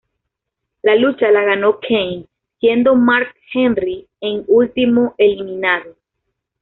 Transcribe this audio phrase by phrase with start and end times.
[0.81, 2.25] La lucha la ganó Kane
[2.59, 5.95] siendo Mark Henry en último eliminado.